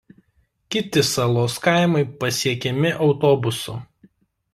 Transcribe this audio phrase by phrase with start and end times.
[0.69, 3.73] Kiti salos kaimai pasiekiami autobusu.